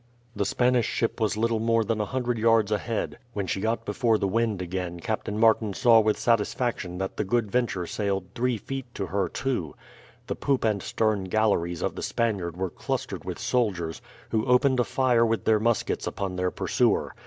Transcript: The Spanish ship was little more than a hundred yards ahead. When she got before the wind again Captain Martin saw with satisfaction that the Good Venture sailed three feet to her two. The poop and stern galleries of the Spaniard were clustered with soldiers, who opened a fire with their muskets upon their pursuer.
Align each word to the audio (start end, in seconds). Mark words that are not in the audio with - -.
The 0.35 0.45
Spanish 0.47 0.87
ship 0.87 1.21
was 1.21 1.37
little 1.37 1.59
more 1.59 1.83
than 1.83 2.01
a 2.01 2.05
hundred 2.05 2.39
yards 2.39 2.71
ahead. 2.71 3.19
When 3.33 3.45
she 3.45 3.61
got 3.61 3.85
before 3.85 4.17
the 4.17 4.27
wind 4.27 4.59
again 4.59 4.99
Captain 4.99 5.37
Martin 5.37 5.75
saw 5.75 5.99
with 5.99 6.17
satisfaction 6.17 6.97
that 6.97 7.17
the 7.17 7.23
Good 7.23 7.51
Venture 7.51 7.85
sailed 7.85 8.25
three 8.33 8.57
feet 8.57 8.91
to 8.95 9.05
her 9.05 9.29
two. 9.29 9.75
The 10.25 10.33
poop 10.35 10.63
and 10.65 10.81
stern 10.81 11.25
galleries 11.25 11.83
of 11.83 11.93
the 11.93 12.01
Spaniard 12.01 12.57
were 12.57 12.71
clustered 12.71 13.25
with 13.25 13.37
soldiers, 13.37 14.01
who 14.31 14.43
opened 14.47 14.79
a 14.79 14.83
fire 14.85 15.23
with 15.23 15.45
their 15.45 15.59
muskets 15.59 16.07
upon 16.07 16.35
their 16.35 16.49
pursuer. 16.49 17.13